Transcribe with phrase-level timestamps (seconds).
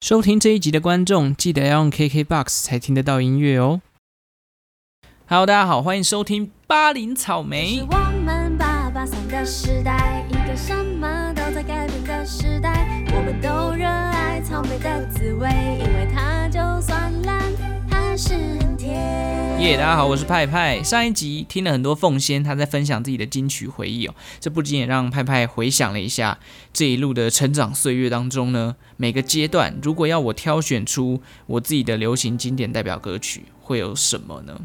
[0.00, 3.82] 收听这一集的观众，记得要用 KKBOX 才听得到音乐哦。
[5.26, 7.82] Hello，大家好，欢迎收听巴林草莓是。
[7.82, 13.04] 我们八八三的时代，一个什么都在改变的时代。
[13.14, 17.38] 我们都热爱草莓的滋味，因为它就算烂，
[17.90, 18.32] 还是
[19.60, 20.82] 耶大家好，我是派派。
[20.82, 26.38] 上一集听了很多凤仙，他在分享自己的金曲回忆哦，这不仅也让派派回想了一下
[26.72, 34.58] 这一路的成长岁月当中呢，每个阶段，如果要我挑选出我自己的流行经典代表歌曲，会有什么呢？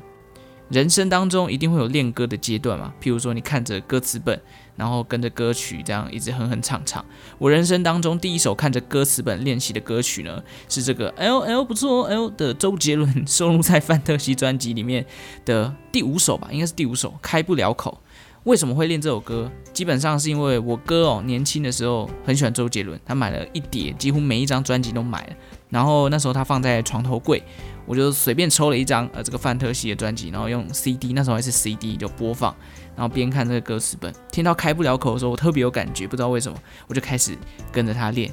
[0.70, 4.42] 人生当中一定会有练歌的阶段嘛，譬如说你看着歌词本，
[4.76, 7.04] 然后跟着歌曲这样一直哼哼唱唱。
[7.38, 15.06] 我人生当中第一首看着歌词本练习的歌曲呢，是这个 L L 不错哦 L 的周杰伦收录在《范特西》专辑里面
[15.46, 18.02] 的第五首吧，应该是第五首《开不了口》。
[18.44, 19.52] 为什么会练这首歌？
[19.74, 25.34] 基本上是因为我哥哦，年轻的时候很喜欢周杰伦，他买了一叠，几乎每一张专辑都买了。
[25.72, 27.42] 然后那时候他放在床头柜，
[27.88, 32.56] 我就随便抽了一张呃这个范特西的专辑，然后用 CD，那时候还是 CD 就播放，
[32.96, 36.58] 然后边看这个歌词本，听到开不了口的时候，我特别有感觉，不知道为什么，
[36.88, 37.38] 我就开始
[37.72, 38.32] 跟着他练。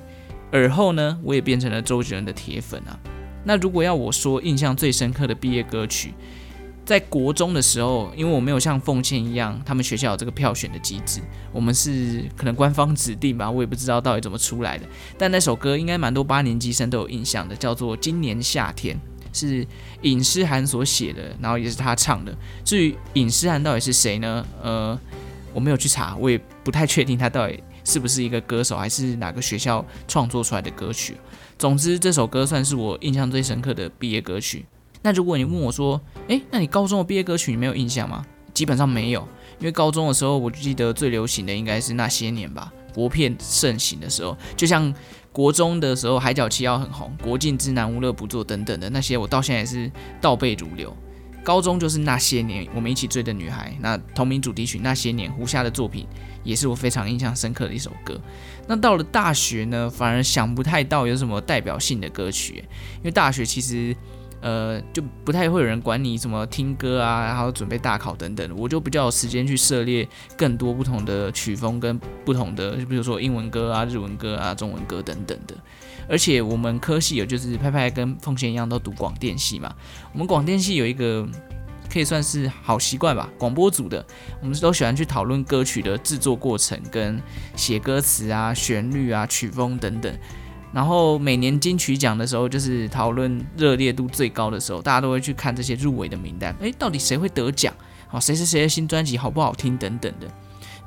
[0.51, 2.99] 而后呢，我也变成了周杰伦的铁粉啊。
[3.45, 6.15] 那如果要我说印象最深刻的毕业歌曲，
[6.85, 11.21] 在国中的时候，因为我没有像凤倩一样，他们学校有这个票选的机制，
[11.53, 14.85] 我们是可能官方指定吧，我也不知道到底怎么出来的。
[15.17, 18.97] 但那首歌应该蛮多八年级生都有印象的，叫做《今年夏天》，
[19.33, 19.67] 是
[20.03, 22.37] 尹诗涵所写的，然后也是他唱的。
[22.65, 24.47] 至于尹诗涵到底是谁呢？
[24.63, 24.99] 呃，
[25.53, 31.17] 我没有去查，我也不太确定他到底是不是一个歌手，还是哪个学校创作出来的歌曲。
[31.59, 34.65] 总之，这首歌算是我印象最深刻的毕业歌曲。
[35.03, 38.25] 那如果你问我说，诶，那你高中的毕业歌曲你没有印象吗？
[38.55, 39.27] 基本上没有，
[39.59, 44.93] 因为高中的时候我就记得最流行的应该是那些年吧，国片盛行的时候，就像
[45.33, 50.95] 国中的时候《海角七号》很红，《国境之南无乐不作》等等的那些，我到现在也是倒背如流。
[51.43, 56.07] 高中就是那些年我们一起追的女孩，那同名主题曲《那些年》胡夏的作品
[56.45, 58.21] 也是我非常印象深刻的一首歌。
[58.69, 62.65] 那到了大学呢，反而想不太到有什么代表性的歌曲，
[62.99, 63.97] 因为大学其实。
[64.43, 75.55] 呃，就不太会有人管你什么听歌啊，然后准备大考等等，我就比较有时间去涉猎更多不同的曲风跟不同的，就比如说英文歌啊、日文歌啊、中文歌等等的。
[76.09, 79.73] 而且我们科系有就是拍拍跟凤仙一样都读广电系嘛，
[80.13, 81.27] 我们广电系有一个
[81.91, 84.05] 可以算是好习惯吧，广播组的，
[84.41, 87.23] 我们都喜欢去讨论歌曲的制作过程跟
[87.55, 90.13] 写歌词啊、旋律啊、曲风等等。
[90.73, 96.55] 然后每年金曲奖的时候，就是讨论热烈度最高的时候，大家都会去看这些入围的名单。
[96.61, 97.75] 诶，到底谁会得奖？
[98.11, 100.27] 哦，谁是谁的新专辑好不好听等等的。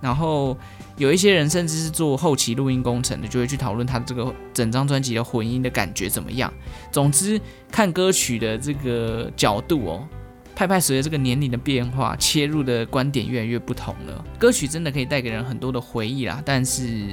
[0.02, 0.58] 然后
[0.98, 6.52] 有一些人甚至是做后期录音工程的，就会去讨论他这个整张专辑的混音的感觉怎么样。
[6.92, 7.40] 总之，
[7.72, 10.08] 看歌曲的这个角度哦，
[10.56, 14.26] 派派随着这个年龄的变化，切入的观点越来越不同了。
[14.38, 17.08] 歌曲真的可以带给人很多的回忆啦，但是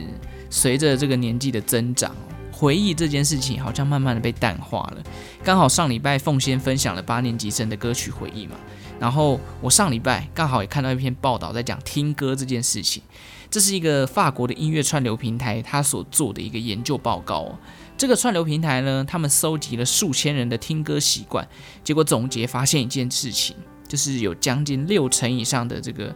[0.50, 2.14] 随着这个年纪的增长。
[2.62, 5.02] 回忆这件事情好像慢慢的被淡化了。
[5.42, 8.54] 刚好上礼拜凤仙分享了八年级生的歌曲回忆嘛，
[9.00, 13.02] 然后我上礼拜刚好也看到一篇报道在讲听歌这件事情。
[13.50, 17.58] 这是一个法国的音乐串流平台，他所做的一个研究报告。
[17.98, 21.44] 这个串流平台呢，他们搜集了数千人的听歌习惯，
[21.82, 23.56] 结果总结发现一件事情，
[23.88, 26.14] 就是有将近六成以上的这个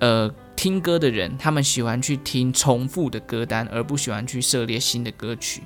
[0.00, 0.34] 呃。
[0.64, 5.62] 听歌的人，他们喜欢去听重复的歌单，而不喜欢去涉猎新的歌曲。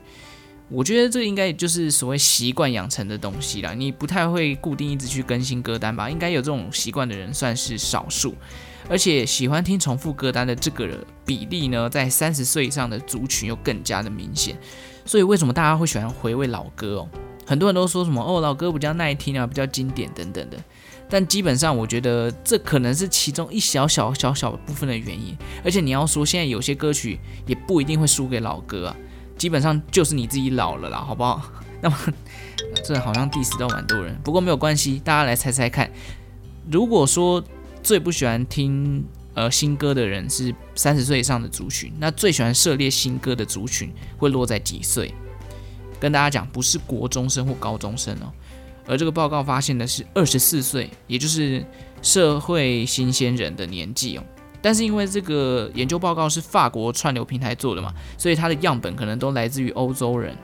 [0.68, 3.72] 我觉得这应该就是所谓习惯养成的东西啦。
[3.74, 6.10] 你不太会固定一直去更新歌单吧？
[6.10, 8.34] 应该有这种习惯的人算是少数。
[8.88, 10.88] 而且喜欢听重复歌单的这个
[11.24, 14.58] 比例呢，在三十岁以上的族群又更加的明显。
[15.04, 17.08] 所以为什么大家会喜欢回味老歌哦？
[17.46, 20.58] 很多人都说什么哦，老歌比较耐听啊，比较经典等等的。
[21.10, 25.36] 但基本上，我觉得这可能是其中一小小小小部分的原因。
[25.64, 28.96] 而且你要说现在有些歌曲也不一定会输给老歌啊，
[29.36, 31.50] 基本上就是你自己老了啦，好不好？
[31.80, 31.96] 那么
[32.84, 35.90] 这好像 diss 到蛮多人，不过没有关系，大家来猜猜看，
[36.70, 37.42] 如果说
[37.82, 39.04] 最不喜欢听
[39.34, 45.14] 呃新歌的人是三十岁以上的族群，那最喜欢涉猎新歌的族群会落在几岁？
[46.00, 48.32] 跟大家讲，不是国中生或高中生哦。
[48.88, 51.64] 而这个报告发现的是二十四岁，也就是
[52.00, 54.24] 社会新鲜人的年纪哦。
[54.60, 60.36] 但是因为这个研究报告是法国串流平台做的嘛，所以它的样本可能都来自于欧洲人，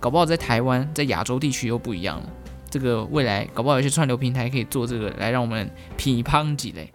[0.00, 2.28] 搞不好在台湾、在亚洲地区又不一样了。
[2.68, 6.90] 这个未来搞不好有些串流平台可以做这个来让我们批判几类。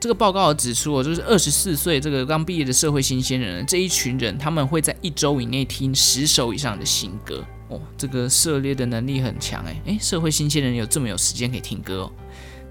[0.00, 7.44] 这个报告指出，就是二十四岁这个刚毕业的社会新鲜人这一群人，他们会在一周以内听十首以上的新歌。
[7.68, 9.80] 哦，这个涉猎的能力很强诶。
[9.86, 12.12] 诶，社会新鲜人有这么有时间可以听歌哦。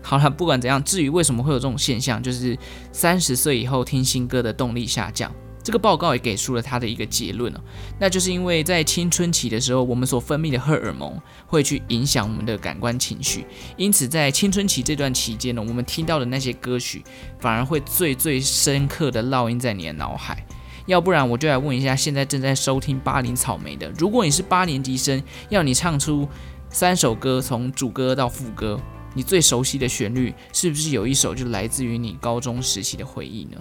[0.02, 2.58] 好了，不管怎样，至于为什么会有这种现象，就是
[2.92, 5.34] 三十岁以后听新歌的动力下降。
[5.64, 7.60] 这个报告也给出了他的一个结论哦，
[8.00, 13.46] 那就是因为在青春期的时候，我们所分泌的荷尔蒙会去影响我们的感官情绪，
[13.76, 17.04] 因此在青春期这段期间呢，我们听到的那些歌曲
[17.38, 20.42] 反而会最最深刻的烙印在你的脑海。
[20.88, 26.28] 要不然我就来问一下，现在正在收听巴林草莓的，如果你是八年级生，要你唱出
[26.70, 28.80] 三首歌，从主歌到副歌，
[29.14, 33.58] 你最熟悉的旋律是不是有一首就来自于你高中时期的回忆呢？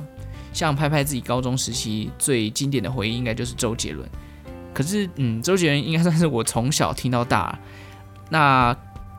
[0.53, 4.09] 像拍拍自己高中时期最经典的回忆，应该就是周杰伦。
[4.73, 7.59] 可是，嗯，周杰伦应该算是我从小听到大。
[8.31, 8.75] 那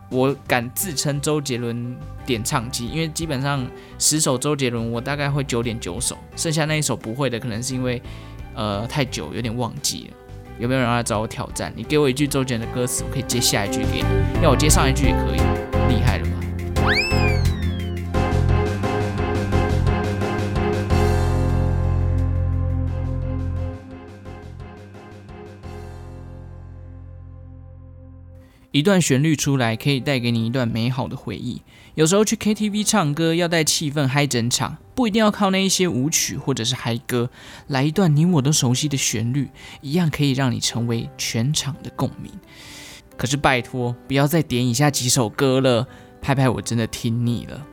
[0.10, 1.96] 我敢自称周杰伦
[2.26, 3.66] 点唱机，因为基本上
[4.00, 8.02] 十首周杰伦，我大概会九点九首，剩下那一首不会的，可能是因为
[8.54, 10.18] 呃太久有点忘记了。
[10.60, 11.72] 有没有人来找我挑战？
[11.76, 14.44] 你给我一句周杰伦的歌词，我可以接下一句给你。
[14.44, 15.67] 要我接上一句也可以，
[28.78, 31.62] 一段旋律出来，可以带给你一段美好的回忆。
[31.96, 37.30] 有时候去 KTV 唱歌，要带气氛嗨整场，不一定要靠那一些舞曲或者是嗨歌，
[37.68, 39.50] 来一段你我都熟悉的旋律，
[39.82, 42.32] 一样可以让你成为全场的共鸣。
[43.18, 45.88] 可是拜托，不要再点以下几首歌了，
[46.22, 47.66] 拍拍我真的听腻了。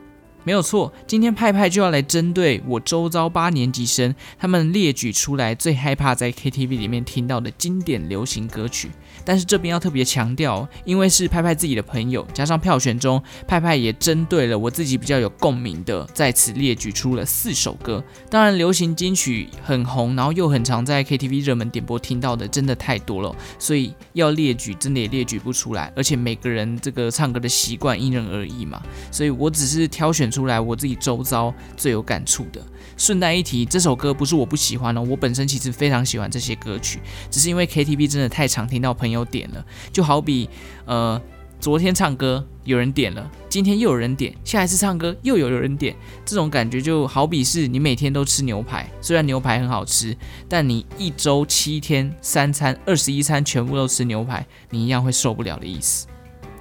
[0.45, 8.91] 没有错，今天派派就要来针对我周遭八年级生，他们列举出来最害怕在 KTV 里面听到的经典流行歌曲。
[9.25, 18.03] 但是这边要特别强调，因为是派派自己的朋友，加上票选中派派也针对了我自己比较有共鸣的，在此列举出了四首歌。
[18.29, 25.91] 当然，流行金曲很红，然后又很常在 KTV 热门点播听到的，真的太多了，所以要列举真的也列举不出来。
[25.95, 28.79] 而且每个人这个唱歌的习惯因人而异嘛，
[29.11, 32.61] 所以我只是挑选出来我自己周遭最有感触的。
[32.97, 36.99] 顺带一提，这首歌不是我不喜欢哦，我本身其实非常喜欢这些歌曲，
[37.31, 40.49] 只是因为 KTV 真的太常听到朋友点了，就好比
[40.85, 41.21] 呃，
[41.59, 45.93] 昨天唱歌有人点了，今天又有人点，下一次唱歌又有人点，
[46.23, 50.15] 这种感觉就好比是你每天都吃牛排，虽然牛排很好吃，
[50.47, 56.07] 但你一周七天三餐二十一餐全部都吃牛排，你一样会受不了的意思。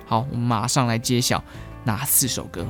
[0.05, 1.43] 好，我们马上来揭晓
[1.85, 2.67] 哪四首歌。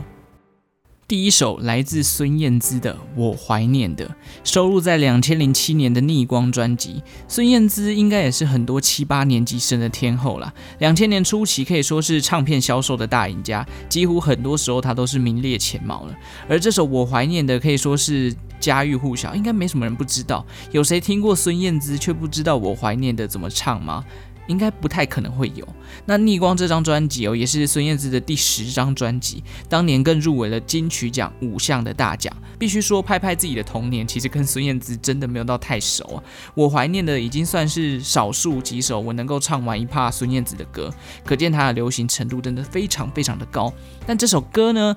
[1.07, 4.07] 第一首来自孙燕姿的《我怀念的》，
[4.43, 7.03] 收录在两千零七年的《逆光》专辑。
[7.29, 10.51] 孙燕姿应该也是很多七八年级生的天后啦。
[10.79, 16.15] 两千年初期可以说是唱片销售的大赢家，几乎很多时候她都是名列前茅了。
[16.49, 20.45] 而这首《我怀念的》可以说是家喻户晓，应该没什么人不知道。
[20.73, 24.03] 有谁听过孙燕姿却不知道《我怀念的》怎么唱吗？
[24.47, 25.67] 应该不太可能会有。
[26.07, 32.35] 那《逆光》这张专辑哦，也是孙燕姿的第十张专辑，当年更入围了金曲奖五项的大奖。
[32.59, 36.23] 必须说，拍拍自己的童年，其实跟孙燕姿真的没有到太熟啊。
[36.55, 40.93] 我怀念的已经算是少数几首我能够唱完一帕孙燕姿的歌，
[41.25, 43.73] 可见她的流行程度真的非常非常的高。
[44.07, 44.97] 但这首歌呢？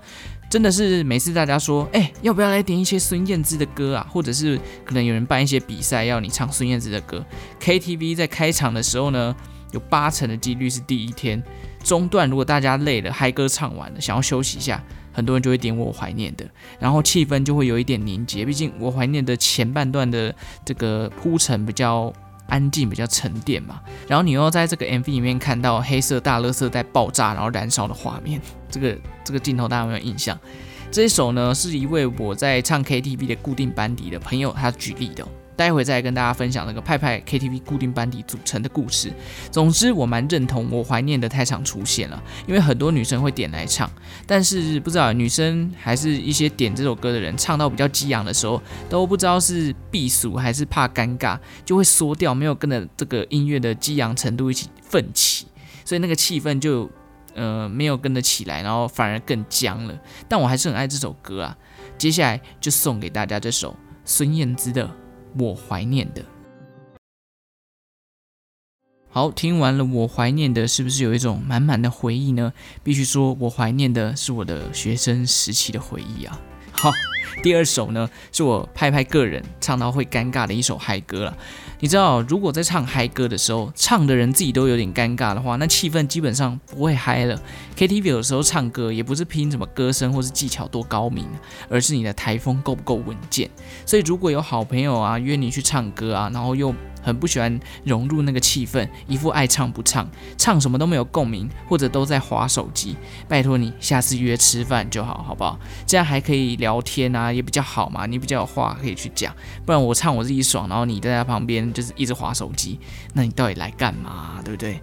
[0.49, 4.07] 真的是每次大家说，哎，要不要来点一些孙燕姿的歌啊？
[4.09, 7.25] 或者是可能有人办一些比赛要你唱孙燕姿的歌
[7.59, 9.35] ，KTV 在开场的时候呢，
[9.71, 11.43] 有八成的几率是第一天
[11.83, 16.45] 中段，如果大家累了，嗨歌唱完了，想要休息一下，很多人就会点我怀念的，
[16.79, 18.45] 然后气氛就会有一点凝结。
[18.45, 22.13] 毕竟我怀念的前半段的这个铺陈比较。
[22.47, 30.37] 安静比较沉淀嘛，然后你又在这个 MV 里面看到黑色大乐色在爆炸然后燃烧的画面，这个这个镜头大家有没有印象？
[30.89, 35.27] 这一首呢是一位我在唱 KTV 的固定班底的朋友他举例的。
[35.57, 39.11] 待会再跟大家分享那个派派 KTV 固定班底组成的故事。
[39.51, 43.91] 总之，我蛮认同我怀念的太常出现了，因为很多女生会点来唱，
[44.27, 55.47] 但是不知道女生还是一些点这首歌的人唱到比较激昂的时候，都不知道是避俗还是怕尴尬，就会缩掉，没有跟着这个音乐的激昂程度一起奋起，
[55.83, 56.87] 所以那个气氛就
[57.33, 59.99] 呃没有跟着起来，然后反而更僵了。
[60.27, 61.57] 但我还是很爱这首歌啊，
[61.97, 64.87] 接下来就送给大家这首孙燕姿的。
[65.39, 66.25] 我怀念的，
[69.09, 69.85] 好，听完了。
[69.85, 72.53] 我怀念的，是不是有一种满满的回忆呢？
[72.83, 76.39] 必须说，我怀念的是我的学生时期的回忆啊。
[76.73, 76.91] 好，
[77.43, 81.37] 第二首呢，是我拍拍个人唱到会尴尬的一首嗨歌了。
[81.79, 87.39] 你知道，如果在唱嗨歌的时候，唱的人自己都有点尴尬的话，那气氛基本上不会嗨了。
[87.77, 91.27] KTV 有时候唱歌也不是拼什么歌声或是技巧多高明，
[91.69, 93.47] 而是你的台风够不够稳健。
[93.85, 102.97] 所以如果有好朋友啊约你去唱歌啊，然后又很不喜欢融入那个气氛，一副爱唱不唱，唱什么都没有共鸣，或者都在划手机。
[103.27, 105.59] 拜托你下次约吃饭就好，好不好？
[105.85, 108.07] 这样还可以聊天啊，也比较好嘛。
[108.07, 112.79] 你比较有话可以去讲，不然我唱我自己爽，然后你在他旁边就是一直划手机，
[113.13, 114.41] 那你到底来干嘛？
[114.43, 114.79] 对不对？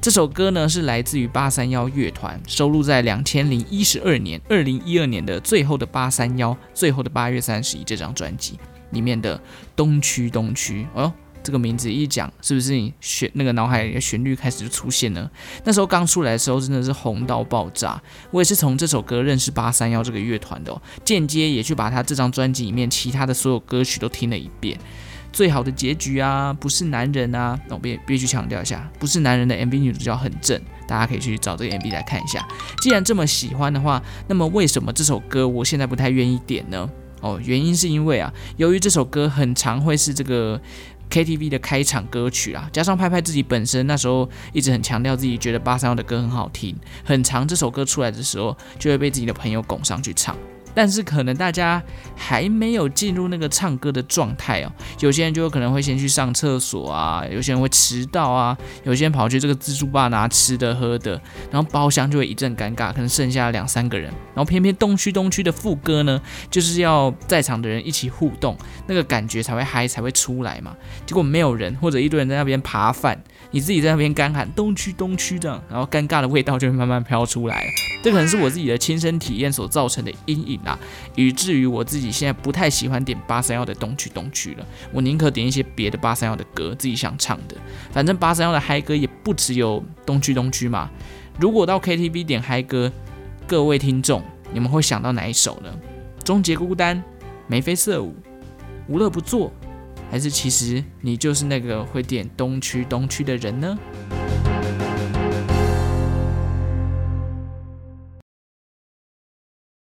[0.00, 8.58] 这首歌呢是来自于八三幺乐团，收录在两千零一十二年、二零一二年的最后的八三幺，最后的八月三十一这张专辑
[8.90, 9.40] 里面的
[9.74, 10.86] 东区东区。
[10.94, 11.12] 哦。
[11.42, 15.30] 这个名字一讲，是不是你旋那个脑海里的旋律开始就出现了？
[15.62, 18.02] 那时候刚出来的时候，真的是红到爆炸。
[18.30, 24.78] 我也是从这首歌认识八三幺这个乐团的，间接也去把他这张专辑里面其他的所有歌曲都听了一遍。
[25.34, 32.46] 最好的结局啊，不是男人啊，那我必必须强调一下，不是男人的 MV 女主角很正，大家可以去找这个 MV 来看一下。
[32.80, 36.88] 既然这么喜欢的话，那么为什么这首歌我现在不太愿意点呢？
[37.20, 40.60] 哦，原因是因为啊，由于这首歌很常会是这个。
[41.10, 46.74] KTV 的开场歌曲啊，加上拍拍自己本身那时候一直很强调自己觉得八三幺的歌很好听，
[47.04, 50.34] 很长这首歌出来的时候，就会被自己的朋友拱上去唱。
[50.74, 51.82] 但是可能大家
[52.16, 61.12] 还没有进入那个唱歌的状态哦，有些人就有可能会先去上厕所啊，有些人会迟到啊，有些人跑去这个自助吧拿吃的喝的，
[61.50, 70.74] 然后包厢就会一阵尴尬，可能剩下两三个人，然后偏偏东区东区的副歌呢，就是要在场的人一起互动，那个感觉才会嗨才会出来嘛，
[71.06, 73.22] 结果没有人或者一堆人在那边扒饭。
[73.54, 77.64] 你自己在那边干喊东区东区这样，然后尴尬的味道就会慢慢飘出来。
[78.02, 80.76] 这可能是我自己的亲身体验所造成的阴影啊，
[81.14, 84.66] 以至于我自己现在不太喜欢点八三幺的东区东区了。
[84.90, 87.56] 我宁可点一些别的八三幺的歌，自己想唱的。
[87.92, 90.90] 反正八三幺的嗨歌也不只有东区东区嘛。
[91.38, 92.90] 如果到 KTV 点嗨歌，
[93.46, 94.20] 各位听众，
[94.52, 95.72] 你们会想到哪一首呢？
[96.24, 97.00] 终结孤单，
[97.46, 98.16] 眉飞色舞，
[98.88, 99.52] 无乐不作。
[100.10, 103.78] 还是其实你就是那个会点东区东区的人呢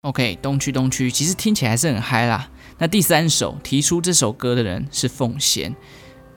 [0.01, 2.49] ？OK，东区东区其实听起来是很嗨啦。
[2.77, 5.75] 那第三首提出这首歌的人是奉贤。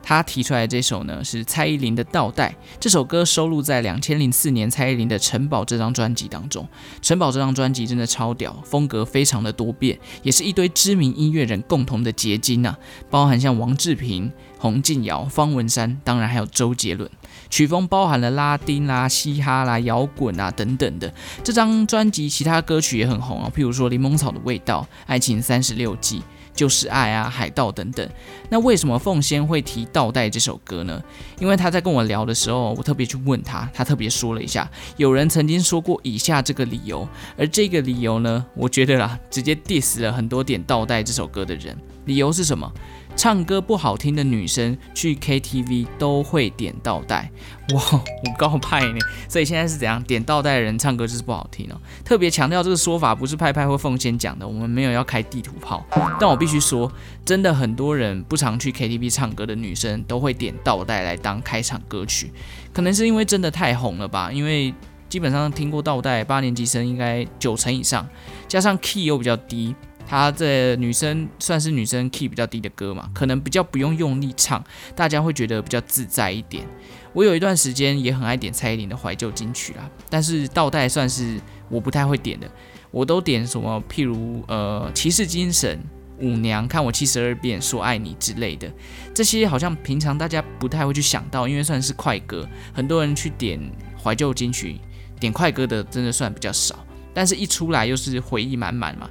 [0.03, 6.63] 他提出来的这首呢是蔡依林的《倒带》，这首歌收录在两千零四年蔡依林的《城堡》这张专辑当中。
[7.01, 12.77] 《城堡》这张专辑真的超屌，风格非常的多变，也是一堆知名音乐人共同的结晶啊，
[13.09, 14.29] 包含像王志平、
[14.59, 17.09] 洪敬尧、方文山，当然还有周杰伦。
[17.49, 21.13] 曲风包含了拉丁啦、嘻哈啦、摇滚啊等等的。
[21.43, 26.19] 这张专辑其他歌曲也很红啊，譬如说《柠檬草的味道》、《爱情三十六计》。
[26.53, 28.07] 就是爱啊，海盗等等。
[28.49, 31.01] 那为什么凤仙会提倒带这首歌呢？
[31.39, 37.07] 因为他在跟我聊的时候，我特别去问他，他特别说了一下，有人曾经说过以下这个理由，
[37.37, 41.77] 而这个理由呢，我觉得啦，直接 diss 了很多点倒带这首歌的人。
[42.05, 42.69] 理由是什么？
[43.15, 47.31] 唱歌不好听的女生去 KTV 都会点倒带，
[47.73, 48.99] 哇，我告派呢！
[49.29, 50.01] 所以现在是怎样？
[50.03, 51.75] 点倒带的人唱歌就是不好听哦。
[52.03, 55.85] 特别强调这个说法不是派派或奉先讲的，我们没有要开地图炮。
[56.19, 56.91] 但我必须说，
[57.23, 62.31] 真的很多人不常去 KTV 唱歌的女生都会点倒带来当开场歌曲，
[62.73, 64.31] 可能是因为真的太红了吧？
[64.31, 64.73] 因为
[65.07, 68.07] 基本上听过倒带八年级生应该九成以上，
[68.47, 69.75] 加上 key 又比较低。
[70.05, 74.63] 她这女生算是女生 key 比较低的歌嘛，可能比较不用用力唱，
[74.95, 76.65] 大家会觉得比较自在一点。
[77.13, 82.49] 我有一段时间也很爱点蔡依林的怀旧金曲啦，但是倒带算是我不太会点的，
[82.89, 85.79] 我都点什么，譬如呃骑士精神、
[86.19, 88.71] 舞娘、看我七十二变、说爱你之类的，
[89.13, 93.59] 这些好像平常大家不太会去想到，因为算是快歌，很多人去点
[94.03, 94.79] 怀旧金曲、
[95.19, 96.83] 点快歌的真的算比较少，
[97.13, 99.07] 但是一出来又是回忆满满嘛。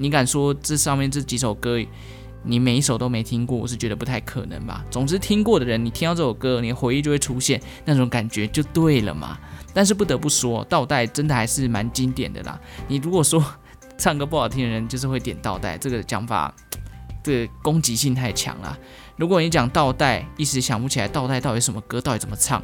[0.00, 1.78] 你敢说这上面这几首歌，
[2.42, 3.58] 你每一首都没听过？
[3.58, 4.82] 我是觉得不太可能吧。
[4.90, 9.38] 总之听过的人，你听到这首歌，你的回忆就会出现那种感觉，就对了嘛。
[9.74, 12.58] 但是不得不说，倒带真的还是蛮经典的啦。
[12.88, 13.44] 你如果说
[13.98, 16.54] 唱歌不好听的人就是会点倒带，这个讲法，
[17.22, 18.78] 这攻击性太强了。
[19.18, 22.62] 如果你讲倒带，一时想不起来倒带到底什么歌，到底怎么唱，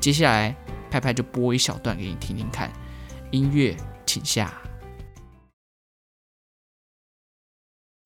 [0.00, 0.54] 接下来
[0.88, 2.72] 拍拍就播一小段给你听听看。
[3.32, 3.76] 音乐，
[4.06, 4.54] 请下。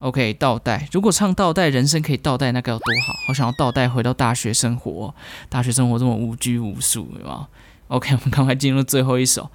[0.01, 0.89] OK，倒带。
[0.93, 3.13] 如果唱倒带，人生可以倒带，那该有多好！
[3.27, 5.15] 好想要倒带回到大学生活，
[5.51, 7.49] 大学生活这么无拘无束，对吗
[7.89, 9.51] ？OK， 我们赶快进入最后一首。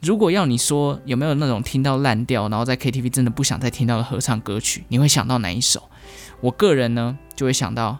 [0.00, 5.82] 如果要你说有没有那种听到烂掉，然后在 KTV 真的不想再听到的合唱歌曲，你会想到哪一首？
[6.42, 7.98] 我个人呢就会想到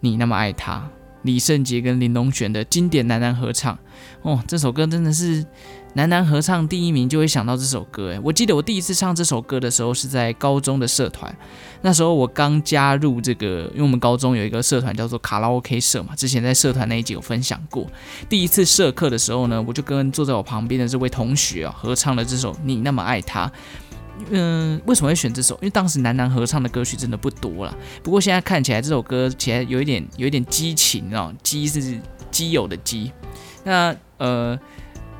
[0.00, 0.86] 你那么爱他，
[1.22, 3.78] 李圣杰跟林东璇的经典男男合唱。
[4.20, 5.46] 哦，这首歌真的是。
[5.94, 11.34] 男男合唱第一名就会想到这首歌，诶，我记得我第一次唱这首歌的时候是在高中的社团，
[11.82, 17.86] 那时候我刚加入这个，因为我们高中有一个社团叫做卡拉 OK 社嘛，之前在社团那一集有分享过。
[18.26, 23.46] 第一次社课的时候呢，我就跟坐在我旁边的这位同学啊合唱了这首《你那么爱他》。
[24.30, 25.54] 嗯，为什么会选这首？
[25.56, 33.12] 因为当时男男合唱的歌曲真的不多了，不过现在看起来这首歌起来有一点有一点激情啊，激是基友的激，
[33.62, 34.58] 那呃。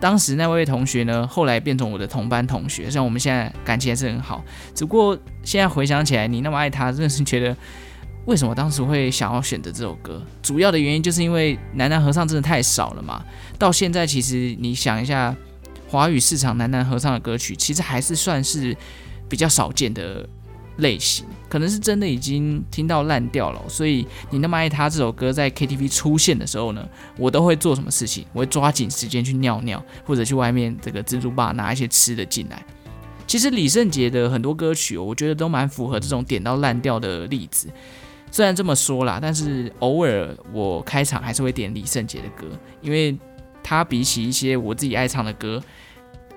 [0.03, 4.45] 当时那位同学呢，后来变成我的同班同学，像我们现在感情还是很好。
[4.75, 7.57] 只不过现在回想起来，你那么爱他，真的是觉得
[8.27, 10.21] 为什么当时会想要选择这首歌？
[10.43, 13.25] 主要的原因就是因为男男合唱真的太少了嘛。
[13.61, 15.33] 到现在其实你想一下，
[15.89, 18.77] 华语市场男男合唱的歌曲，其实还是算是
[19.29, 20.29] 比较少见的。
[20.79, 26.89] 类型可能是真的已经听到烂掉了，所以你那么爱他这首歌在 KTV 出现的时候呢，
[27.19, 28.25] 我都会做什么事情？
[28.33, 32.65] 我会抓紧时间去尿尿，或者去外面这个蜘蛛吧拿一些吃的进来。
[33.27, 37.69] 其实李圣杰的很多歌曲，我觉得都蛮符合这种点到烂掉的例子。
[38.31, 42.47] 虽然这么说啦，但是偶尔我开场还是会点李圣杰的歌，
[42.81, 43.15] 因为
[43.63, 45.63] 他比起一些我自己爱唱的歌，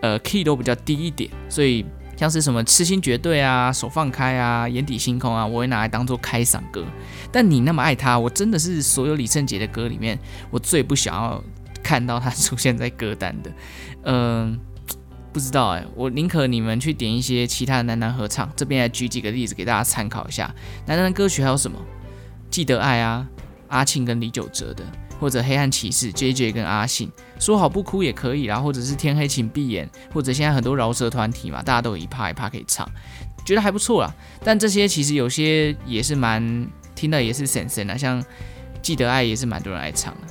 [0.01, 1.85] 呃，key 都比较低一点，所以。
[2.15, 6.85] 像是什么痴心绝对啊，手放开啊，眼底星空啊，我会拿来当做开嗓歌。
[7.31, 10.17] 但你那么爱他，我真的是所有李圣杰的歌里面，
[10.49, 11.43] 我最不想要
[11.83, 13.51] 看到他出现在歌单的。
[14.03, 14.59] 嗯，
[15.33, 18.49] 不知道哎，我宁可你们去点一些其他的男男合唱。
[18.55, 20.53] 这边来举几个例子给大家参考一下。
[20.85, 21.77] 男男歌曲还有什么？
[22.49, 23.27] 记得爱啊，
[23.67, 24.85] 阿庆跟李玖哲的。
[25.19, 32.89] 或者黑暗骑士 J J 跟阿信说好不哭也可以啦，或者是天黑请闭眼，或者现在很多饶舌团体嘛，大家都有一趴一趴可以唱，
[33.45, 34.13] 觉得还不错啦。
[34.43, 38.23] 但这些其实有些也是蛮听的，也是神神啊，像
[38.81, 40.21] 记得爱也是蛮多人爱唱的。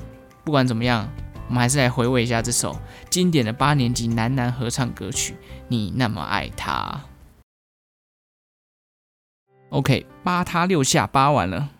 [0.44, 1.08] 不管怎么样，
[1.48, 2.78] 我们还是来回味一下这首
[3.10, 5.32] 经典的八年级男男合唱歌曲
[5.68, 7.00] 《你那么爱他》。
[9.70, 11.70] OK，扒他六下扒完了。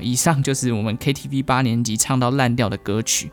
[0.00, 3.30] 以上就是我们 KTV 八年级唱到烂掉的歌曲，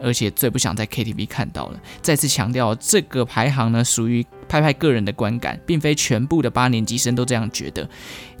[0.00, 1.80] 而且最不想在 KTV 看到了。
[2.00, 7.88] 再次强调，这个排行呢属于派派个人的观感，并非全部的八年级生都这样觉得。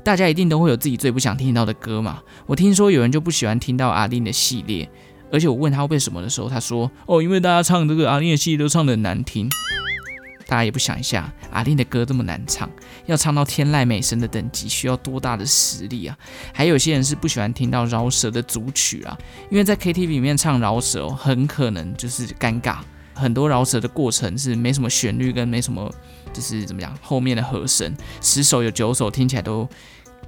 [0.04, 2.20] 大家一定都会有自己最不想听到的歌嘛。
[2.46, 4.90] 我听说有人就不喜欢听到阿令的系列，
[5.30, 9.48] 而且我问他为什么的时候，他说：“哦，因为大家唱这个阿令的系列都唱得难听。”
[10.52, 12.68] 大家也不想一下，阿令的歌这么难唱，
[13.06, 16.14] 要唱到天籁美声的等级，需要多大的实力啊？
[16.52, 19.16] 还有些人是不喜欢听到饶舌的主曲啊，
[19.50, 22.80] 因为在 KTV 里面唱饶舌，很可能就是尴尬。
[23.14, 25.90] 很多饶舌的过程是没什么旋律，跟没什么
[26.34, 29.66] 就是怎么讲，后面的和声，十首有九首听起来都。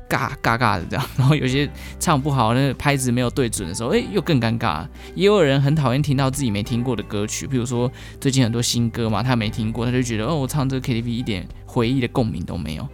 [0.09, 4.87] 尬尬尬的这样，然后有些唱不好，那个拍子没有对准的时候，哎，又更尴尬。
[5.15, 7.91] 也有人很讨厌听到自己没听过的歌曲，比如说
[8.21, 12.87] 最近很多新歌嘛，他没听过，他就觉得哦，我唱这个 KTV 一点回忆的共鸣都没有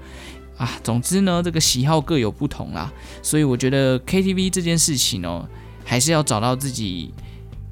[0.57, 0.71] 啊。
[0.83, 2.93] 总之呢，这个喜好各有不同啦，
[3.23, 5.49] 所以我觉得 KTV 这件事情哦，
[5.85, 7.13] 还是要找到自己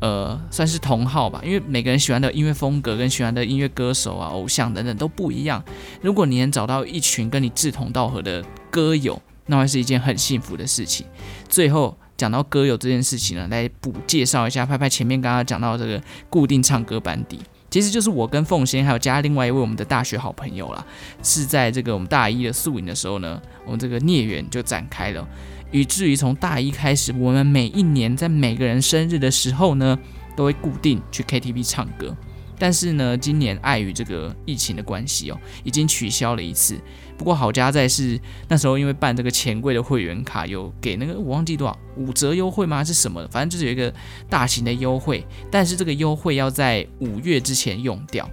[0.01, 5.62] 呃算是同好吧，因为每个人喜欢的音乐风格跟喜欢的音乐歌手啊、偶像等等都不一样。
[6.03, 11.04] 如果你能找到一群跟你志同道合的歌友，那会是一件很幸福的事情。
[11.48, 20.87] 最后讲到歌友这件事情呢，来补介绍一下拍拍前面刚刚讲到这个固定唱歌班底，其实就是我跟凤仙还有加另外一位我们的大学好朋友啦，
[21.22, 25.26] 是在这个我们大一的宿营的时候呢，我们这个孽缘就展开了，
[25.70, 29.98] 以至于从大一开始，我们每一年在每个人生日的时候呢，
[30.37, 32.16] 都会固定去 KTV 唱歌。
[32.61, 36.76] 但是呢，今年碍于这个疫情的关系哦，已经取消了一次。
[37.18, 42.76] 不过好家在是那时候因为办这个钱柜的会员卡，有给那个我忘记多少五折优惠吗？
[42.76, 43.26] 还是什么？
[43.31, 43.92] 反正就是有一个
[44.31, 48.31] 大型的优惠，但是这个优惠要在五月之前用掉。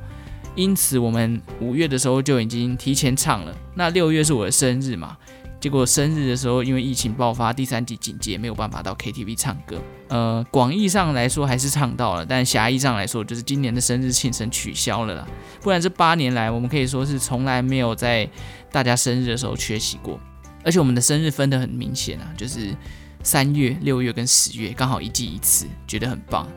[0.54, 3.54] 因此我们五月的时候就已经提前唱了。
[3.74, 5.17] 那六月是我的生日嘛？
[5.60, 9.82] 结果生日的时候，因为疫情爆发，第三级警戒，没有办法到 KTV 唱歌。
[10.10, 15.28] 呃，广义上来说还是唱到了，但狭义上来说，就是今年的生日庆生取消了啦。
[15.62, 18.30] 不然这八年来，我们可以说是从来没有在
[18.72, 20.20] 大家生日的时候缺席过。
[20.63, 22.76] 而且我们的生日分得很明显啊，就是
[23.24, 26.48] 三月、六月跟十月刚好一季一次，觉得很棒。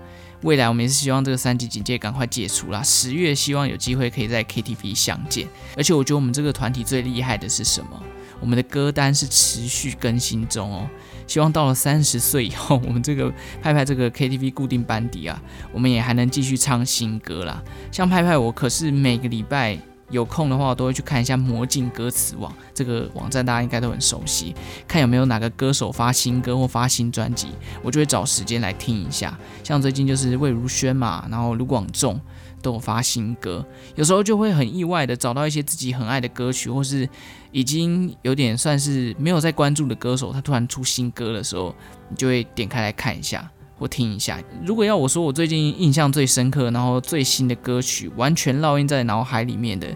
[0.43, 2.83] 未来我们也是希望这个三级警戒赶快解除啦。
[2.83, 5.49] 十月希望有机会可以在 KTV 相见。
[5.77, 8.03] 而且我觉得我们这个团体最厉害的是什么？
[8.41, 10.89] 我们的歌单是持续更新中哦，
[11.27, 17.63] 希望到了三十岁以后， 我们这个派派这个 KTV 固定班底啊，我们也还能继续唱新歌啦。
[17.91, 19.79] 像派派我可是每个礼拜。
[20.11, 24.55] 有空的话，我都会去看一下魔镜歌词网这个网站，大家应该都很熟悉。
[24.87, 27.49] 看有没有哪个歌手发新歌或发新专辑，
[27.83, 29.39] 我就会找时间来听一下。
[29.63, 32.19] 像最近就是魏如萱嘛，然后卢广仲
[32.63, 37.09] 都有发新歌，有时候就会很意外的找到一些自己很爱的歌曲，或是
[37.53, 41.75] 已经有点算是没有在关注的歌手，他突然出新歌的时候，
[42.09, 43.51] 你就会点开来看一下。
[43.81, 49.87] 或听一下，如果要我说我最近印象最深刻，然后最新的歌曲，完全烙印在脑海里面的，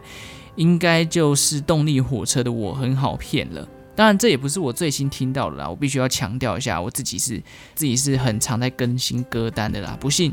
[0.54, 3.66] 应该就是动力火车的《我很好骗了》。
[3.96, 7.42] 当然，这也不是我最新听到的啦，我必须要强调一下，我自己是
[7.74, 9.98] 自己是很常在更新歌单的啦。
[10.00, 10.32] 不信，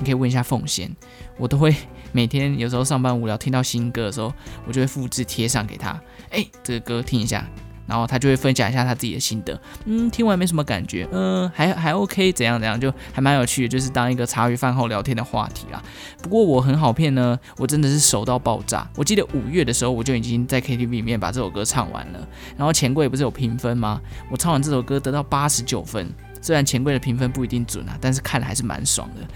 [0.00, 0.90] 你可以问一下凤仙，
[1.38, 1.72] 我都会
[2.10, 4.32] 每天有时候上班无聊听到新歌的时候，
[4.66, 7.46] 我就会复制贴上给他，哎，这个歌听一下。
[7.86, 15.82] 然后他就会分享一下他自己的心得，嗯，听完没什么感觉，嗯，还还 OK，怎样怎样，就还蛮有趣的，就是当一个茶余饭后聊天的话题啦。
[16.22, 18.88] 不过我很好骗呢，我真的是熟到爆炸。
[18.94, 22.28] 我记得五月的时候，我就已经在 KTV 里面把这首歌唱完了。
[22.56, 24.00] 然后钱柜不是有评分吗？
[24.30, 26.08] 我唱完这首歌得到八十九分，
[26.40, 29.26] 虽然钱柜的评分不一定准啊，但是看了还是蛮爽的。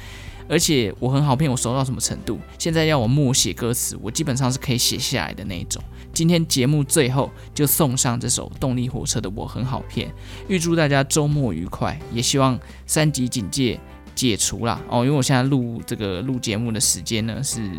[0.48, 2.38] 而且我很好骗，我熟到什么程度？
[2.58, 5.82] 现在要我默写歌词，我基本上是可以写下来的那一种。
[6.12, 10.08] 今天节目最后就送上这首动力火车的《我很好骗》，
[10.48, 13.80] 预祝大家周末愉快，也希望三级警戒
[14.14, 15.04] 解除啦哦。
[15.04, 17.70] 因为我现在录这个录节目的时间呢是。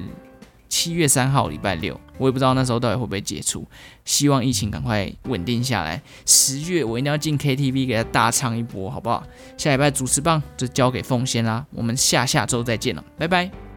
[0.68, 3.66] 七月三号，礼拜六，我也不知道那时候到底会不会解除。
[4.04, 6.02] 希望疫情赶快稳定下来。
[6.26, 9.24] 十月我一定要进 KTV 给他大唱一波，好不好？
[9.58, 11.66] 下礼拜主持棒就交给凤仙啦。
[11.72, 13.75] 我们下下周再见了，拜拜。